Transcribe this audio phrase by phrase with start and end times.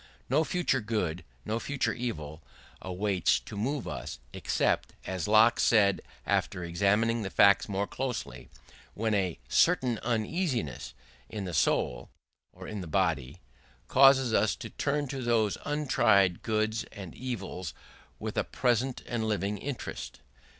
[0.31, 2.41] No future good, no future evil
[2.81, 8.49] avails to move us, except as Locke said after examining the facts more closely
[8.95, 10.95] when a certain uneasiness
[11.29, 12.09] in the soul
[12.51, 13.41] (or in the body)
[13.87, 17.75] causes us to turn to those untried goods and evils
[18.17, 20.19] with a present and living interest.